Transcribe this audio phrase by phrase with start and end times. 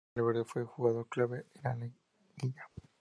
[0.15, 2.67] Álvarez fue jugador clave en la liguilla.